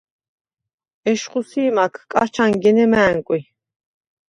ეშხუ 1.11 1.41
სი̄მაქ 1.49 1.95
კაჩ 2.11 2.35
ანგენე 2.43 2.85
მა̄̈ნკვი. 2.91 3.39